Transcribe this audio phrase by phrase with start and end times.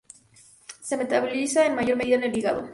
[0.81, 2.67] Se metaboliza en mayor medida en el hígado.